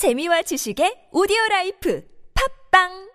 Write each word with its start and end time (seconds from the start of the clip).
재미와 0.00 0.40
지식의 0.40 1.12
오디오 1.12 1.36
라이프. 1.50 2.00
팝빵! 2.32 3.09